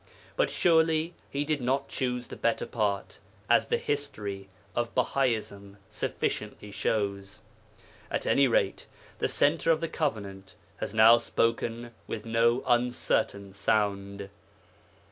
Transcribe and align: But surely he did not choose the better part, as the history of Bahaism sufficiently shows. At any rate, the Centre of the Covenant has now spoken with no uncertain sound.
But 0.35 0.49
surely 0.49 1.13
he 1.29 1.45
did 1.45 1.61
not 1.61 1.87
choose 1.87 2.25
the 2.29 2.35
better 2.35 2.65
part, 2.65 3.19
as 3.47 3.67
the 3.67 3.77
history 3.77 4.49
of 4.75 4.95
Bahaism 4.95 5.77
sufficiently 5.91 6.71
shows. 6.71 7.41
At 8.09 8.25
any 8.25 8.47
rate, 8.47 8.87
the 9.19 9.27
Centre 9.27 9.69
of 9.69 9.79
the 9.79 9.87
Covenant 9.87 10.55
has 10.77 10.95
now 10.95 11.19
spoken 11.19 11.91
with 12.07 12.25
no 12.25 12.63
uncertain 12.65 13.53
sound. 13.53 14.27